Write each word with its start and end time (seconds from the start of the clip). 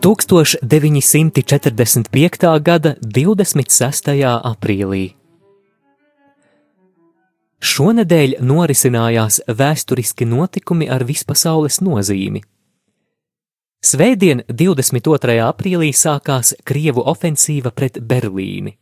Tūkstoš 0.00 0.54
945. 0.64 2.46
gada 2.64 2.94
26. 3.04 4.06
aprīlī. 4.24 5.00
Šonadēļ 7.60 8.38
norisinājās 8.40 9.42
vēsturiski 9.44 10.24
notikumi 10.24 10.88
ar 10.88 11.04
vispasaules 11.04 11.82
nozīmi. 11.84 12.40
Svētdien, 13.84 14.40
22. 14.48 15.36
aprīlī, 15.44 15.90
sākās 15.92 16.54
Krievu 16.64 17.04
ofensīva 17.04 17.68
pret 17.68 18.00
Berlīni. 18.00 18.78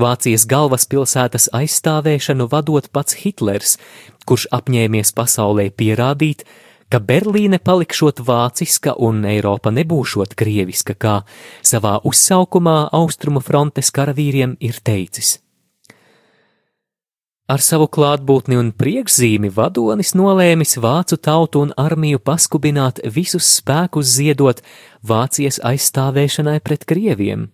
Vācijas 0.00 0.46
galvaspilsētas 0.48 1.50
aizstāvēšanu 1.52 2.48
vadot 2.48 2.88
pats 2.88 3.20
Hitlers, 3.20 3.76
kurš 4.24 4.48
apņēmies 4.56 5.12
pasaulē 5.12 5.68
pierādīt, 5.76 6.48
ka 6.48 6.67
Berlīne 6.96 7.58
palikšot 7.60 8.22
vāciska 8.24 8.94
un 8.96 9.20
Eiropa 9.28 9.68
nebūšot 9.68 10.32
krieviska, 10.32 10.94
kā 10.96 11.18
savā 11.60 11.98
uzsaukumā 12.08 12.88
Austrumu 12.96 13.42
frontes 13.44 13.92
karavīriem 13.92 14.56
ir 14.64 14.80
teicis. 14.80 15.36
Ar 17.48 17.60
savu 17.64 17.90
klātbūtni 17.92 18.56
un 18.56 18.72
priekšzīmi 18.72 19.52
vadonis 19.52 20.14
nolēmis 20.16 20.80
vācu 20.80 21.20
tautu 21.20 21.66
un 21.66 21.76
armiju 21.76 22.18
paskubināt 22.24 23.04
visus 23.04 23.52
spēkus 23.60 24.08
ziedot 24.16 24.64
Vācijas 25.04 25.60
aizstāvēšanai 25.60 26.58
pret 26.64 26.88
krieviem 26.88 27.50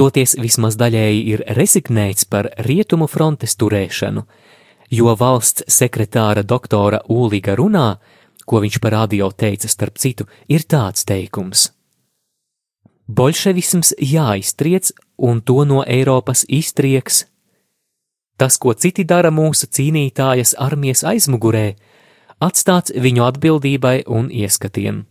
toties 0.00 0.36
vismaz 0.40 0.78
daļēji 0.80 1.24
ir 1.34 1.42
rezignēts 1.58 2.24
par 2.32 2.48
rietumu 2.64 3.08
frontes 3.10 3.56
turēšanu, 3.60 4.24
jo 4.90 5.14
valsts 5.14 5.64
sekretāra 5.70 6.42
doktora 6.42 7.00
Ūliga 7.08 7.54
runā, 7.58 7.98
ko 8.46 8.60
viņš 8.62 8.80
par 8.82 8.96
radio 8.98 9.30
teica 9.30 9.68
starp 9.70 9.98
citu, 10.02 10.26
ir 10.48 10.66
tāds 10.66 11.06
teikums. 11.06 11.70
Bolševisms 13.10 13.94
jāiztriec 13.98 14.92
un 15.18 15.40
to 15.42 15.64
no 15.64 15.82
Eiropas 15.86 16.44
iztrieks. 16.48 17.24
Tas, 18.38 18.56
ko 18.56 18.74
citi 18.74 19.04
dara 19.04 19.30
mūsu 19.34 19.66
cīnītājas 19.66 20.54
armijas 20.58 21.02
aizmugurē, 21.04 21.74
atstāts 22.40 22.94
viņu 22.94 23.26
atbildībai 23.26 23.96
un 24.08 24.30
ieskatiem. 24.30 25.04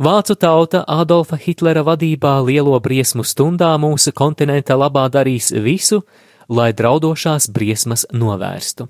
Vācu 0.00 0.34
tauta 0.40 0.80
Adolfa 0.88 1.36
Hitlera 1.36 1.84
vadībā 1.84 2.38
lielo 2.40 2.78
briesmu 2.80 3.20
stundā 3.20 3.74
mūsu 3.76 4.14
kontinenta 4.16 4.78
labā 4.80 5.04
darīs 5.12 5.52
visu, 5.52 6.00
lai 6.50 6.72
draudošās 6.74 7.48
briesmas 7.54 8.06
novērstu. 8.12 8.88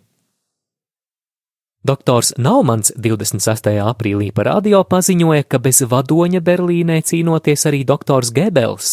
Doktors 1.84 2.34
Naumans 2.36 2.92
26. 2.96 3.70
aprīlī 3.80 4.32
par 4.36 4.50
radio 4.50 4.82
paziņoja, 4.84 5.46
ka 5.48 5.60
bez 5.64 5.80
vadoņa 5.88 6.42
Berlīnē 6.44 6.98
cīnoties 7.00 7.64
arī 7.70 7.86
doktors 7.88 8.32
Gebels. 8.36 8.90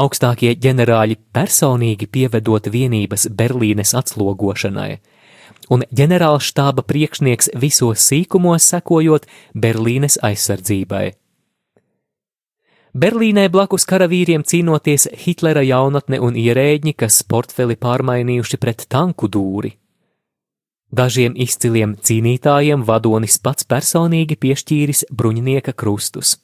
Augstākie 0.00 0.54
ģenerāļi 0.60 1.18
personīgi 1.36 2.08
pievedot 2.08 2.70
vienības 2.72 3.28
Berlīnes 3.32 3.92
atslogošanai, 3.96 4.98
un 5.72 5.84
ģenerālštāba 5.88 6.84
priekšnieks 6.88 7.52
visos 7.56 8.04
sīkumos 8.04 8.68
sekojot 8.72 9.28
Berlīnes 9.52 10.16
aizsardzībai. 10.24 11.10
Berlīnē 12.96 13.50
blakus 13.52 13.84
karavīriem 13.84 14.40
cīnoties 14.46 15.04
Hitlera 15.20 15.60
jaunatne 15.66 16.16
un 16.22 16.36
ierēģi, 16.40 16.94
kas 16.96 17.18
portfeli 17.28 17.74
pārmainījuši 17.76 18.58
pret 18.62 18.86
tanku 18.88 19.28
dūri. 19.28 19.74
Dažiem 20.96 21.34
izciliem 21.36 21.92
cīnītājiem 22.00 22.86
vadonis 22.88 23.36
pats 23.42 23.68
personīgi 23.68 24.38
piešķīris 24.40 25.04
bruņinieka 25.12 25.74
krustus. 25.76 26.38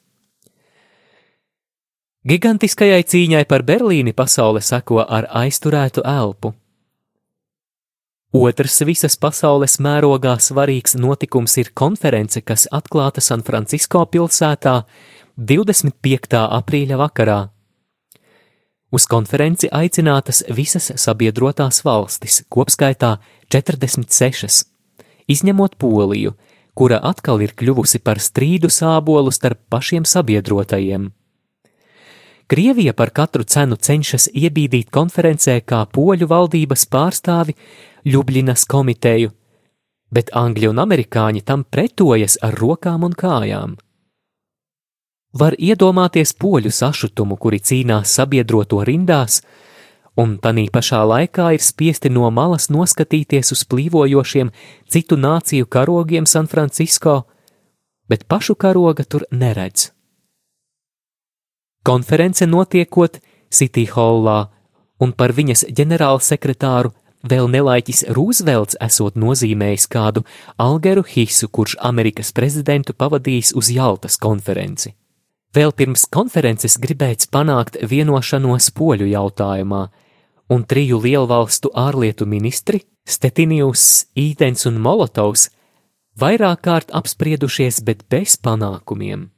Gigantiskajai 2.29 3.01
cīņai 3.01 3.47
par 3.49 3.65
Berlīni 3.65 4.13
pasaule 4.13 4.61
seko 4.61 5.07
ar 5.09 5.31
aizturētu 5.45 6.05
elpu. 6.05 6.53
Otrs 8.33 8.83
visas 8.85 9.17
pasaules 9.17 9.79
mērogā 9.81 10.37
svarīgs 10.41 10.99
notikums 11.01 11.57
ir 11.65 11.73
konference, 11.73 12.45
kas 12.45 12.69
atklāta 12.73 13.25
San 13.25 13.41
Francisco 13.41 14.05
pilsētā 14.05 14.83
25. 15.37 16.37
aprīļa 16.37 16.97
vakarā. 17.01 17.39
Uz 18.93 19.07
konferenci 19.09 19.71
aicinātas 19.73 20.43
visas 20.53 20.91
sabiedrotās 21.01 21.79
valstis, 21.87 22.43
kopskaitā 22.53 23.15
46, 23.49 24.67
izņemot 25.33 25.79
Poliju, 25.81 26.35
kura 26.77 26.99
atkal 27.01 27.41
ir 27.41 27.55
kļuvusi 27.57 28.03
par 28.05 28.21
strīdu 28.21 28.69
sābolu 28.69 29.33
starp 29.33 29.63
pašiem 29.73 30.05
sabiedrotajiem. 30.05 31.07
Krievija 32.53 32.93
par 32.93 33.15
katru 33.17 33.47
cenu 33.49 33.79
cenšas 33.81 34.29
iebīdīt 34.37 34.91
konferencē 34.93 35.63
kā 35.65 35.87
poļu 35.89 36.29
valdības 36.29 36.85
pārstāvi 36.93 37.57
Ljubljinas 38.05 38.67
komiteju, 38.69 39.33
bet 40.13 40.29
angļi 40.37 40.69
un 40.69 40.85
amerikāņi 40.85 41.41
tam 41.41 41.65
pretojas 41.65 42.37
ar 42.45 42.53
rokām 42.61 43.09
un 43.09 43.17
kājām. 43.17 43.79
Var 45.33 45.57
iedomāties 45.57 46.35
poļu 46.37 46.69
sašutumu, 46.69 47.39
kuri 47.41 47.61
cīnās 47.65 48.13
sabiedroto 48.19 48.83
rindās, 48.85 49.41
un 50.21 50.37
tanī 50.39 50.67
pašā 50.73 51.01
laikā 51.09 51.55
ir 51.57 51.65
spiesti 51.65 52.13
no 52.13 52.29
malas 52.31 52.69
noskatīties 52.69 53.55
uz 53.57 53.65
plīvojošiem 53.65 54.53
citu 54.93 55.17
nāciju 55.17 55.69
karogiem 55.73 56.29
San 56.29 56.51
Francisco, 56.53 57.23
bet 58.09 58.29
pašu 58.29 58.55
karoga 58.55 59.09
tur 59.09 59.25
neredz. 59.33 59.89
Konference 61.83 62.47
notiekot 62.47 63.17
City 63.51 63.87
Hallā, 63.89 64.51
un 65.01 65.17
par 65.17 65.33
viņas 65.33 65.65
ģenerālsekretāru 65.73 66.93
Vēl 67.23 67.47
nelaiķis 67.47 68.01
Rūzvelts 68.17 68.81
esot 68.83 69.15
nozīmējis 69.15 69.87
kādu 69.87 70.25
Algeru 70.59 71.05
Hisu, 71.07 71.47
kurš 71.55 71.77
Amerikas 71.79 72.33
prezidentu 72.35 72.97
pavadījis 72.99 73.55
uz 73.55 73.71
Jaltas 73.71 74.19
konferenci. 74.19 74.97
Vēl 75.53 75.75
pirms 75.77 76.07
konferences 76.09 76.79
gribēts 76.81 77.29
panākt 77.29 77.77
vienošanos 77.85 78.71
poļu 78.77 79.11
jautājumā, 79.11 79.83
un 80.53 80.65
triju 80.65 81.01
lielvalstu 81.05 81.73
ārlietu 81.77 82.27
ministri 82.29 82.83
Stetinijus, 83.05 84.07
Ītens 84.17 84.65
un 84.69 84.81
Molotovs 84.81 85.51
vairāk 86.19 86.65
kārt 86.65 86.93
apspriedušies, 86.95 87.83
bet 87.85 88.05
bez 88.09 88.39
panākumiem. 88.41 89.29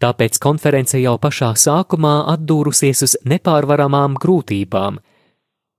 Tāpēc 0.00 0.38
konference 0.40 0.98
jau 1.00 1.18
pašā 1.20 1.52
sākumā 1.58 2.14
atdūrusies 2.34 3.06
uz 3.06 3.16
nepārvaramām 3.24 4.16
grūtībām– 4.20 5.00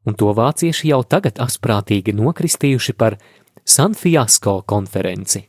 un 0.06 0.18
to 0.18 0.34
vācieši 0.38 0.92
jau 0.92 1.02
tagad 1.06 1.40
asprātīgi 1.44 2.16
nokristījuši 2.18 2.98
par 2.98 3.18
San 3.66 3.96
Fiasko 3.98 4.62
konferenci. 4.68 5.46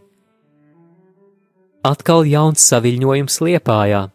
Atkal 1.86 2.26
jauns 2.26 2.66
saviļņojums 2.66 3.42
Liepājā. 3.42 4.10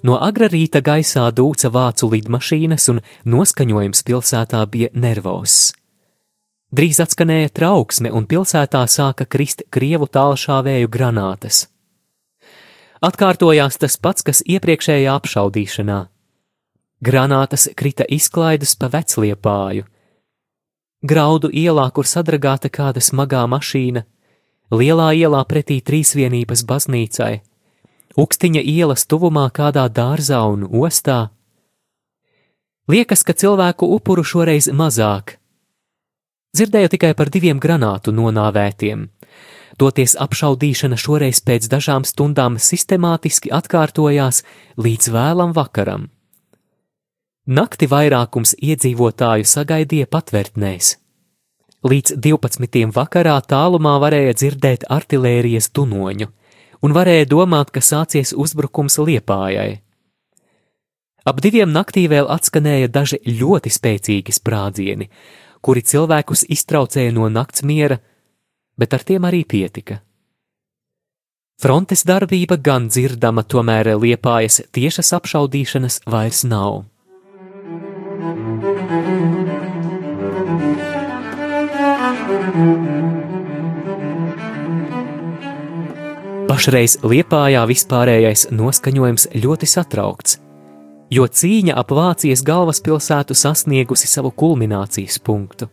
No 0.00 0.16
agrā 0.16 0.48
rīta 0.48 0.80
gaisā 0.80 1.28
dūca 1.28 1.68
vācu 1.68 2.08
lidmašīnas 2.14 2.88
un 2.88 3.04
noskaņojums 3.28 4.00
pilsētā 4.08 4.64
bija 4.72 4.88
nervos. 4.94 5.76
Drīz 6.72 7.04
atskanēja 7.04 7.52
trauksme 7.52 8.08
un 8.08 8.24
pilsētā 8.24 8.88
sāka 8.88 9.28
krist 9.28 9.60
krievu 9.68 10.08
tālšāvēju 10.08 10.88
granātas. 10.88 11.68
Atkārtojās 13.04 13.76
tas 13.76 14.00
pats, 14.00 14.24
kas 14.24 14.40
iepriekšējā 14.48 15.12
apšaudīšanā– 15.20 16.08
Granātas 17.06 17.68
krita 17.78 18.06
izklaidus 18.10 18.74
pa 18.80 18.88
vecliepāju, 18.90 19.86
Graudu 21.06 21.50
ielā, 21.52 21.84
kur 21.92 22.08
sadragāta 22.08 22.70
kāda 22.72 23.02
smagā 23.04 23.44
mašīna, 23.46 24.02
lielā 24.72 25.10
ielā 25.14 25.42
pretī 25.46 25.78
trīsvienības 25.84 26.64
baznīcai, 26.66 27.34
Ukstiņa 28.16 28.62
ielas 28.64 29.04
tuvumā 29.04 29.44
kādā 29.52 29.84
dārzā 29.92 30.38
un 30.48 30.62
ostā. 30.64 31.28
Liekas, 32.88 33.20
ka 33.28 33.34
cilvēku 33.36 33.90
upuru 33.92 34.24
šoreiz 34.24 34.70
mazāk. 34.72 35.36
Dzirdēju 36.56 36.94
tikai 36.94 37.12
par 37.12 37.28
diviem 37.28 37.60
granātu 37.60 38.16
nonāvētiem. 38.16 39.04
Toties 39.76 40.16
apšaudīšana 40.16 40.96
šoreiz 40.96 41.42
pēc 41.44 41.68
dažām 41.68 42.08
stundām 42.08 42.56
sistemātiski 42.56 43.52
atkārtojās 43.52 44.40
līdz 44.80 45.12
vēlam 45.12 45.52
vakaram. 45.52 46.08
Nakti 47.46 47.86
vairākums 47.86 48.56
iedzīvotāju 48.58 49.46
sagaidīja 49.46 50.08
patvērtnēs. 50.10 50.96
Līdz 51.86 52.16
12. 52.18 52.88
vakarā 52.90 53.36
tālumā 53.46 53.92
varēja 54.02 54.32
dzirdēt 54.34 54.86
artilērijas 54.90 55.68
tunoņu, 55.70 56.26
un 56.82 56.96
varēja 56.96 57.28
domāt, 57.30 57.70
ka 57.70 57.78
sācies 57.78 58.32
uzbrukums 58.34 58.98
liepājai. 58.98 59.76
Ap 61.22 61.38
diviem 61.38 61.70
naktī 61.70 62.08
vēl 62.10 62.26
atskanēja 62.34 62.90
daži 62.90 63.20
ļoti 63.22 63.70
spēcīgi 63.70 64.34
sprādzieni, 64.34 65.06
kuri 65.62 65.84
cilvēkus 65.86 66.48
iztraucēja 66.50 67.14
no 67.14 67.30
nakts 67.30 67.62
miera, 67.62 68.00
bet 68.74 68.98
ar 68.98 69.06
tiem 69.06 69.22
arī 69.22 69.44
pietika. 69.46 70.00
Frontes 71.62 72.02
darbība 72.02 72.58
gan 72.58 72.90
dzirdama, 72.90 73.46
tomēr 73.46 73.94
liepājas 73.94 74.64
tiešas 74.74 75.14
apšaudīšanas 75.22 76.02
vairs 76.10 76.42
nav. 76.42 76.82
Pašreiz 86.46 86.94
Liepājā 87.04 87.60
vispārējais 87.68 88.46
noskaņojums 88.54 89.26
ļoti 89.42 89.68
satraukts, 89.68 90.38
jo 91.12 91.26
cīņa 91.28 91.74
ap 91.76 91.92
Vācijas 91.92 92.40
galvaspilsētu 92.46 93.36
sasniegusi 93.36 94.08
savu 94.08 94.30
kulminācijas 94.32 95.18
punktu. 95.20 95.68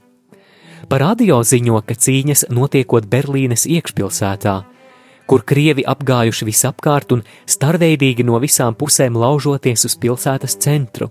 Par 0.91 1.01
radio 1.05 1.39
ziņo, 1.43 1.79
ka 1.87 1.95
cīņas 1.95 2.49
notiekot 2.51 3.07
Berlīnes 3.07 3.63
iekšpilsētā, 3.71 4.55
kur 5.25 5.45
krievi 5.47 5.85
apgājuši 5.87 6.49
visapkārt 6.51 7.15
un 7.15 7.23
starveidīgi 7.47 8.25
no 8.27 8.41
visām 8.43 8.75
pusēm 8.75 9.15
laužoties 9.19 9.87
uz 9.87 9.95
pilsētas 9.95 10.59
centru. 10.59 11.09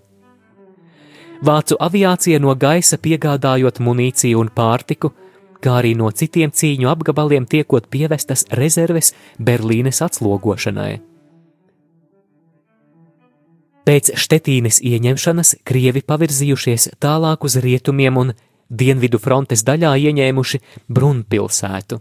Vācu 1.43 1.81
aviācija 1.81 2.39
no 2.39 2.53
gaisa 2.55 3.01
piegādājot 3.03 3.81
munīciju 3.83 4.45
un 4.45 4.53
pārtiku, 4.55 5.15
kā 5.63 5.79
arī 5.81 5.95
no 5.99 6.11
citiem 6.11 6.51
cīņu 6.51 6.91
apgabaliem 6.93 7.47
tiekot 7.47 7.89
pievestas 7.93 8.45
rezerves 8.59 9.13
Berlīnes 9.39 10.03
atslogošanai. 10.05 11.01
Pēc 13.83 14.13
Štetīnes 14.15 14.79
ieņemšanas 14.87 15.57
Krievi 15.67 16.05
pavirzījušies 16.07 16.93
tālāk 17.03 17.43
uz 17.49 17.59
rietumiem 17.65 18.21
un 18.21 18.31
dienvidu 18.71 19.19
frontes 19.19 19.65
daļā 19.67 19.97
ieņēmuši 20.07 20.61
Brunpilsētu. 20.87 21.99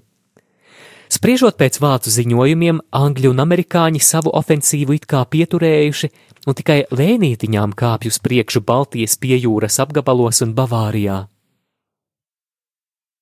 Spriežot 1.11 1.57
pēc 1.59 1.81
vācu 1.83 2.13
ziņojumiem, 2.13 2.77
angļi 2.95 3.31
un 3.33 3.41
amerikāņi 3.43 3.99
savu 3.99 4.31
ofensīvu 4.37 4.95
it 4.95 5.09
kā 5.11 5.25
pieturējuši 5.27 6.11
un 6.47 6.55
tikai 6.55 6.77
lēnītiņām 6.87 7.73
kāpj 7.75 8.13
uz 8.13 8.21
priekšu 8.23 8.63
Baltijas 8.63 9.17
piejūras 9.19 9.81
apgabalos 9.83 10.39
un 10.45 10.55
Bavārijā. 10.55 11.30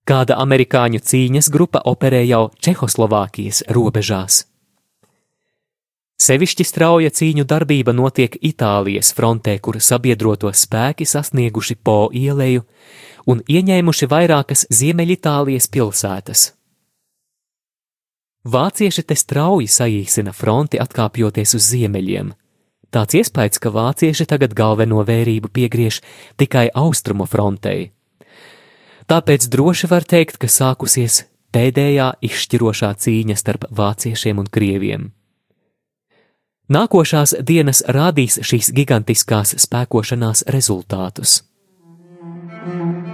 Kāda 0.09 0.39
amerikāņu 0.41 1.03
cīņas 1.05 1.51
grupa 1.53 1.83
operē 1.85 2.23
jau 2.25 2.47
Čehoslovākijas 2.65 3.67
robežās. 3.69 4.39
Sevišķi 6.19 6.65
strauja 6.65 7.11
cīņu 7.13 7.45
darbība 7.45 7.93
notiek 7.93 8.33
Itālijas 8.41 9.13
frontē, 9.13 9.53
kur 9.61 9.77
sabiedroto 9.77 10.49
spēki 10.49 11.05
sasnieguši 11.05 11.77
Po 11.85 12.09
ieleju 12.09 12.65
un 13.29 13.43
ieņēmuši 13.45 14.09
vairākas 14.09 14.65
Ziemeļitālijas 14.73 15.69
pilsētas. 15.69 16.47
Vācieši 18.49 19.05
te 19.05 19.15
strauji 19.19 19.69
saīsina 19.69 20.33
fronti, 20.33 20.81
atkāpjoties 20.81 21.53
uz 21.53 21.69
ziemeļiem. 21.69 22.33
Tāds 22.89 23.19
iespējas, 23.21 23.61
ka 23.61 23.69
vācieši 23.69 24.25
tagad 24.25 24.57
galveno 24.57 25.05
vērību 25.05 25.53
piegriež 25.53 26.01
tikai 26.41 26.65
austrumu 26.73 27.29
frontei. 27.29 27.91
Tāpēc 29.09 29.47
droši 29.49 29.87
var 29.89 30.05
teikt, 30.05 30.35
ka 30.37 30.45
sākusies 30.45 31.23
pēdējā 31.49 32.11
izšķirošā 32.27 32.91
cīņa 33.01 33.37
starp 33.41 33.65
vāciešiem 33.73 34.43
un 34.43 34.49
krieviem. 34.53 35.07
Nākošās 36.69 37.33
dienas 37.41 37.81
rādīs 37.89 38.37
šīs 38.45 38.69
gigantiskās 38.77 39.57
spēkošanās 39.65 40.45
rezultātus. 40.53 41.41
Thank 42.69 43.09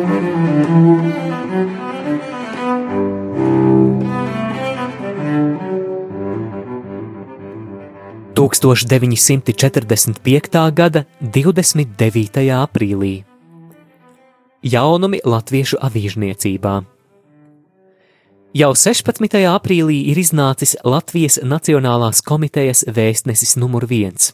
you. 0.00 0.05
1945. 8.62 10.72
gada 10.72 11.04
29. 11.20 12.50
aprīlī. 12.56 13.24
Jaunumi 14.62 15.20
latviešu 15.24 15.76
avīžniecībā. 15.78 16.84
Jau 18.56 18.72
16. 18.72 19.36
aprīlī 19.50 20.06
ir 20.10 20.18
iznācis 20.22 20.76
Latvijas 20.84 21.38
Nacionālās 21.44 22.22
komitejas 22.24 22.84
vēstnesis 22.88 23.56
numur 23.60 23.86
viens. 23.86 24.32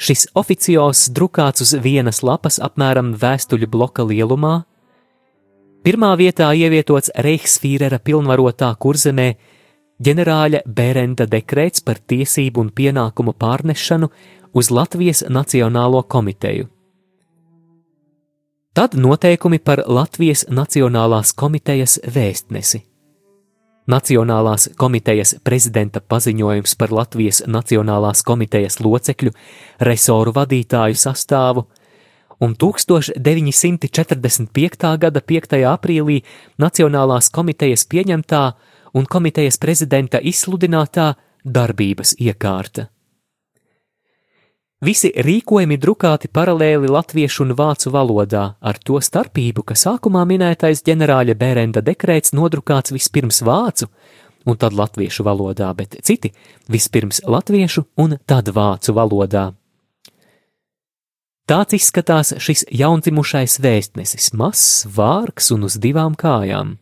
Šis 0.00 0.28
oficiāls 0.38 1.08
drukāts 1.12 1.64
uz 1.64 1.74
vienas 1.84 2.22
lapas 2.22 2.60
apmēram 2.62 3.16
vēstuļu 3.20 3.66
bloka 3.68 4.06
lielumā. 4.06 4.62
Pirmā 5.84 6.12
vietā 6.16 6.52
ievietots 6.54 7.10
Reichsfīrera 7.18 7.98
pilnvarotā 7.98 8.70
kurzemē 8.78 9.34
ģenerāļa 10.00 10.64
Bērenda 10.66 11.26
dekrēts 11.28 11.84
par 11.84 12.00
tiesību 12.00 12.64
un 12.64 12.70
pienākumu 12.74 13.34
pārnešanu 13.36 14.08
uz 14.52 14.70
Latvijas 14.70 15.24
Nacionālo 15.28 16.02
komiteju. 16.02 16.68
Tad 18.72 18.94
noteikumi 18.94 19.58
par 19.58 19.82
Latvijas 19.86 20.46
Nacionālās 20.48 21.34
komitejas 21.34 22.00
vēstnesi. 22.06 22.84
Nacionālās 23.90 24.68
komitejas 24.78 25.34
prezidenta 25.42 26.00
paziņojums 26.00 26.74
par 26.78 26.92
Latvijas 26.94 27.42
Nacionālās 27.50 28.22
komitejas 28.22 28.78
locekļu, 28.80 29.30
resoru 29.80 30.32
vadītāju 30.36 30.94
sastāvu, 30.94 31.66
un 32.40 32.54
1945. 32.54 34.98
gada 34.98 35.20
5. 35.20 35.64
aprīlī 35.72 36.22
Nacionālās 36.62 37.30
komitejas 37.34 37.84
pieņemtā 37.90 38.52
un 38.94 39.06
komitejas 39.06 39.58
prezidenta 39.58 40.20
izsludinātā 40.20 41.12
darbības 41.44 42.16
iekārta. 42.20 42.88
Visi 44.80 45.10
rīkojumi 45.12 45.76
drukāti 45.76 46.30
paralēli 46.32 46.88
latviešu 46.88 47.42
un 47.44 47.52
vācu 47.52 47.90
valodā, 47.92 48.44
ar 48.60 48.78
to 48.80 48.96
starpību, 48.96 49.66
ka 49.68 49.76
sākumā 49.76 50.22
minētais 50.24 50.80
ģenerāļa 50.86 51.36
Bērenda 51.36 51.82
dekrēts 51.84 52.32
nodrukāts 52.32 52.94
vispirms 52.96 53.42
vācu 53.44 53.90
un 54.48 54.56
tad 54.56 54.72
latviešu 54.72 55.26
valodā, 55.26 55.68
bet 55.76 55.98
citi 56.00 56.32
vispirms 56.72 57.20
latviešu 57.28 57.84
un 58.00 58.16
tad 58.24 58.48
vācu 58.56 58.96
valodā. 58.96 59.50
Tāds 61.50 61.76
izskatās 61.76 62.32
šis 62.38 62.64
jaundzimušais 62.70 63.58
vēstnesis, 63.60 64.30
mazs, 64.32 64.86
vārgs 64.86 65.50
un 65.52 65.66
uz 65.68 65.76
divām 65.82 66.16
kājām. 66.16 66.78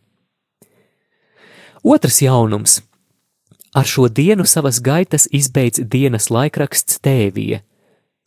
Otrs 1.83 2.21
jaunums. 2.21 2.81
Ar 3.73 3.85
šo 3.85 4.07
dienu 4.09 4.45
savas 4.45 4.81
gaitas 4.81 5.27
izbeidz 5.31 5.79
dienas 5.79 6.29
laikraksts 6.29 6.99
Tēvija, 6.99 7.61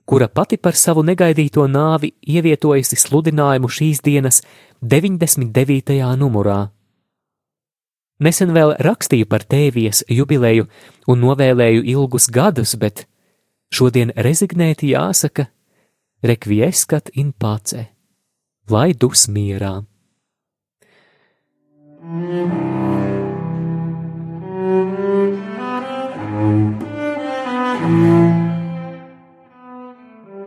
kura 0.04 0.28
pati 0.28 0.56
par 0.56 0.76
savu 0.78 1.02
negaidīto 1.02 1.66
nāvi 1.68 2.12
ievietojusi 2.22 2.96
sludinājumu 2.96 3.68
šīs 3.68 4.00
dienas 4.04 4.42
99. 4.80 5.98
numurā. 6.16 6.70
Nesen 8.22 8.52
vēl 8.54 8.76
rakstīju 8.78 9.26
par 9.26 9.42
tēvijas 9.42 10.04
jubileju 10.08 10.68
un 11.10 11.24
novēlēju 11.26 11.82
ilgus 11.90 12.28
gadus, 12.30 12.76
bet 12.78 13.08
šodien 13.74 14.14
rezignēti 14.14 14.92
jāsaka, 14.94 15.48
rekvieskat 16.22 17.10
in 17.18 17.32
pace, 17.32 17.88
lai 18.70 18.92
dus 18.94 19.26
mierā. 19.26 19.80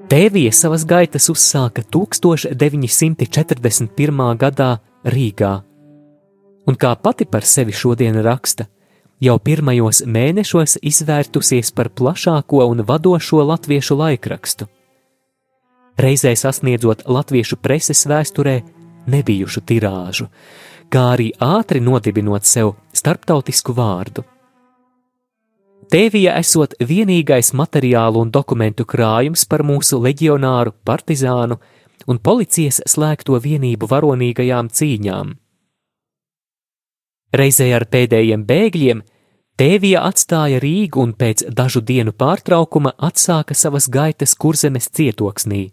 Tēvija 0.10 0.52
savas 0.54 0.86
gaitas 0.88 1.30
uzsāka 1.30 1.82
1941. 1.92 4.38
gadā 4.40 4.78
Rīgā 5.06 5.64
un 6.66 6.76
kā 6.76 6.96
pati 7.02 7.26
par 7.26 7.46
sevi 7.46 7.74
šodien 7.74 8.18
raksta, 8.26 8.68
jau 9.22 9.38
pirmajos 9.40 10.04
mēnešos 10.10 10.80
izvērtusies 10.82 11.72
par 11.76 11.90
plašāko 11.90 12.66
un 12.66 12.84
vadošo 12.88 13.44
latviešu 13.46 13.98
laikrakstu. 14.02 14.68
Reizē 15.98 16.34
sasniedzot 16.36 17.06
latviešu 17.08 17.58
preses 17.64 18.04
vēsturē 18.10 18.60
nebijušu 19.08 19.64
tirāžu, 19.64 20.28
kā 20.92 21.12
arī 21.16 21.30
ātri 21.40 21.80
nodibinot 21.80 22.44
sev 22.44 22.74
starptautisku 22.94 23.76
vārdu. 23.78 24.26
Tēvija 25.92 26.36
esot 26.40 26.74
vienīgais 26.80 27.54
materiālu 27.54 28.26
un 28.26 28.32
dokumentu 28.32 28.86
krājums 28.86 29.46
par 29.46 29.64
mūsu 29.64 30.02
leģionāru, 30.02 30.74
partizānu 30.86 31.60
un 32.08 32.20
policijas 32.20 32.82
slēgto 32.90 33.40
vienību 33.42 33.90
varonīgajām 33.90 34.70
cīņām– 34.70 35.34
Reizē 37.36 37.68
ar 37.76 37.84
pēdējiem 37.92 38.46
bēgļiem 38.48 39.02
Tēvija 39.60 40.04
atstāja 40.08 40.60
Rīgu 40.64 41.02
un 41.04 41.14
pēc 41.20 41.46
dažu 41.58 41.82
dienu 41.84 42.14
pārtraukuma 42.16 42.94
atsāka 43.08 43.56
savas 43.56 43.88
gaitas 43.92 44.36
kurzemes 44.40 44.88
cietoksnī. 44.92 45.70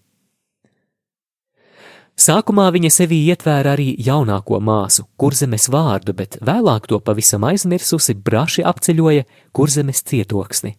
Sākumā 2.19 2.69
viņa 2.75 2.91
sevī 2.93 3.19
ietvēra 3.33 3.73
arī 3.73 3.95
jaunāko 3.99 4.61
māsu, 4.61 5.07
kurzemes 5.17 5.69
vārdu, 5.73 6.13
bet 6.15 6.37
vēlāk 6.45 6.87
to 6.91 7.01
pavisam 7.01 7.47
aizmirsusi 7.49 8.15
braši 8.15 8.63
apceļoja 8.69 9.25
kurzemes 9.53 10.05
cietoksni. 10.05 10.77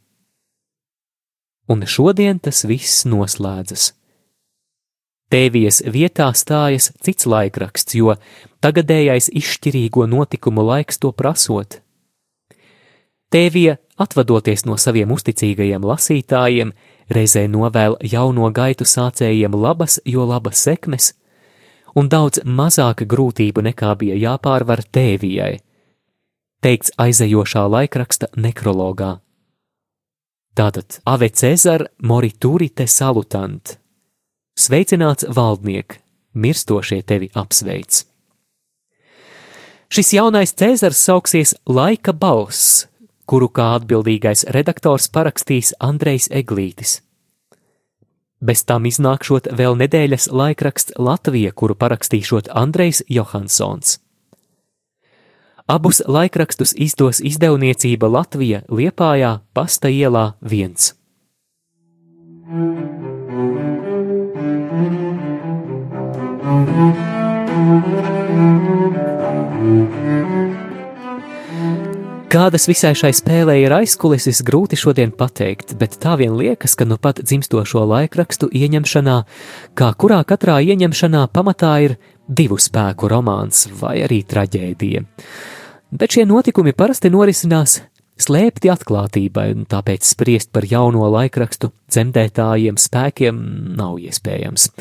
Un 1.68 1.86
šodien 1.88 2.40
tas 2.44 2.64
viss 2.68 3.06
noslēdzas. 3.10 3.92
Tēvijas 5.34 5.82
vietā 5.90 6.28
stājas 6.38 6.92
cits 7.02 7.26
laikraksts, 7.26 7.96
jo 7.98 8.14
tagadējais 8.62 9.32
izšķirīgo 9.34 10.06
notikumu 10.06 10.62
laiks 10.68 11.02
to 11.02 11.10
prasot. 11.12 11.80
Tēvija, 13.34 13.80
atvadoties 13.98 14.68
no 14.68 14.78
saviem 14.78 15.10
uzticīgajiem 15.16 15.82
lasītājiem, 15.90 16.76
reizē 17.10 17.48
novēl 17.50 17.98
jauno 18.06 18.52
gaitu 18.54 18.86
sācējiem 18.86 19.58
labas, 19.58 19.98
jo 20.06 20.28
labas 20.30 20.62
sekmes, 20.62 21.16
un 21.96 22.10
daudz 22.10 22.42
mazāka 22.46 23.06
grūtība 23.10 23.64
nekā 23.70 23.94
bija 24.00 24.18
jāpārvar 24.18 24.84
tēvijai, 24.94 25.58
teikts 26.64 26.94
aizejošā 26.98 27.66
laikraksta 27.70 28.32
nekrologā. 28.36 29.18
Tātad 30.54 31.00
Ave 31.10 31.30
Cezar 31.34 31.88
moriturite 31.98 32.86
salutant 32.88 33.78
Sveicināts 34.54 35.26
valdniek, 35.34 35.98
mirstošie 36.38 37.02
tevi 37.02 37.32
apsveic. 37.34 38.04
Šis 39.94 40.12
jaunais 40.14 40.54
Cēzars 40.58 41.02
sauksies 41.06 41.56
Laika 41.70 42.14
balss, 42.14 42.86
kuru 43.30 43.50
kā 43.50 43.72
atbildīgais 43.80 44.46
redaktors 44.54 45.10
parakstīs 45.14 45.74
Andrejs 45.82 46.30
Eglītis. 46.34 47.00
Bez 48.44 48.66
tam 48.68 48.84
iznākšot 48.84 49.48
vēl 49.56 49.78
nedēļas 49.80 50.28
laikraksts 50.36 50.98
Latvija, 51.00 51.54
kuru 51.56 51.78
parakstīšot 51.80 52.50
Andrejs 52.52 53.00
Johansons. 53.08 54.02
Abus 55.72 56.02
laikrakstus 56.04 56.76
izdos 56.76 57.24
izdevniecība 57.24 58.10
Latvija 58.12 58.66
Liepājā, 58.68 59.38
Pasta 59.56 59.88
ielā 59.88 60.34
viens. 60.44 60.92
Kādas 72.34 72.64
visai 72.66 72.96
šai 72.98 73.12
spēlē 73.14 73.60
ir 73.62 73.74
aizkulises, 73.76 74.40
grūti 74.42 74.74
šodien 74.74 75.12
pateikt, 75.14 75.76
bet 75.78 76.00
tā 76.02 76.16
vien 76.18 76.34
liekas, 76.34 76.74
ka 76.74 76.88
nu 76.90 76.96
pat 76.98 77.20
dzimstošo 77.22 77.84
laikrakstu 77.86 78.48
ieņemšanā, 78.50 79.18
kā 79.78 79.90
kurā 80.02 80.18
katrā 80.26 80.56
ieņemšanā 80.66 81.28
pamatā 81.30 81.76
ir 81.86 81.94
divu 82.26 82.58
spēku 82.58 83.12
romāns 83.12 83.68
vai 83.78 84.00
arī 84.08 84.24
traģēdija. 84.26 85.04
Bet 85.94 86.18
šie 86.18 86.26
notikumi 86.26 86.74
parasti 86.74 87.14
norisinās 87.14 87.84
slēpti 88.18 88.74
atklātībai, 88.74 89.52
un 89.54 89.70
tāpēc 89.70 90.02
spriest 90.02 90.50
par 90.50 90.66
jauno 90.66 91.06
laikrakstu 91.14 91.70
dzemdētājiem 91.94 92.82
spēkiem 92.82 93.46
nav 93.78 94.02
iespējams. 94.02 94.72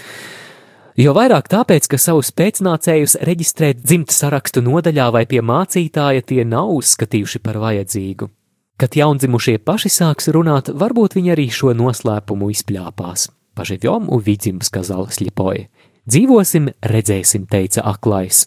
Jo 1.01 1.15
vairāk 1.17 1.47
tāpēc, 1.49 1.87
ka 1.89 1.97
savus 1.97 2.29
pēcnācējus 2.37 3.17
reģistrēt 3.25 3.81
dzimta 3.81 4.13
sarakstu 4.13 4.61
nodaļā 4.65 5.09
vai 5.15 5.25
pie 5.29 5.41
mācītāja 5.41 6.25
tie 6.29 6.45
nav 6.45 6.69
uzskatījuši 6.75 7.41
par 7.41 7.57
vajadzīgu. 7.63 8.29
Kad 8.77 8.97
jaundzimušie 8.99 9.57
paši 9.65 9.89
sāks 9.93 10.29
runāt, 10.35 10.69
varbūt 10.69 11.17
viņi 11.17 11.33
arī 11.33 11.47
šo 11.55 11.73
noslēpumu 11.79 12.51
izpļāpās. 12.53 13.31
Paživjom 13.57 14.11
un 14.13 14.21
vidzim 14.25 14.61
skazal 14.65 15.09
slipoja. 15.13 15.69
Dzīvosim, 16.09 16.69
redzēsim, 16.83 17.47
teica 17.49 17.85
aklais. 17.89 18.47